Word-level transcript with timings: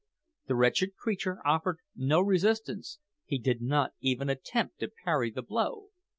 The 0.47 0.55
wretched 0.55 0.95
creature 0.95 1.45
offered 1.45 1.77
no 1.95 2.21
resistance; 2.21 2.97
he 3.23 3.37
did 3.37 3.61
not 3.61 3.91
even 3.99 4.31
attempt 4.31 4.79
to 4.79 4.87
parry 5.03 5.29
the 5.29 5.43
blow. 5.43 5.89